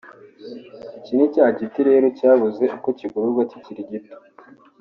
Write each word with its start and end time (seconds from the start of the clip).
Iki 0.97 1.11
ni 1.15 1.27
cya 1.33 1.45
giti 1.57 1.79
rero 1.89 2.07
cyabuze 2.17 2.63
uko 2.77 2.87
kigororwa 2.97 3.43
kikiri 3.51 3.81
gito 3.91 4.15